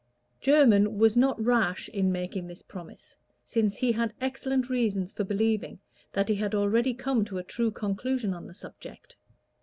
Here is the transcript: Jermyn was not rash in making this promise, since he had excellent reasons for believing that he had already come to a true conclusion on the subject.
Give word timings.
Jermyn 0.39 0.97
was 0.97 1.15
not 1.15 1.39
rash 1.39 1.87
in 1.89 2.11
making 2.11 2.47
this 2.47 2.63
promise, 2.63 3.15
since 3.43 3.77
he 3.77 3.91
had 3.91 4.13
excellent 4.19 4.67
reasons 4.67 5.11
for 5.13 5.23
believing 5.23 5.77
that 6.13 6.27
he 6.27 6.33
had 6.37 6.55
already 6.55 6.95
come 6.95 7.23
to 7.25 7.37
a 7.37 7.43
true 7.43 7.69
conclusion 7.69 8.33
on 8.33 8.47
the 8.47 8.55
subject. 8.55 9.15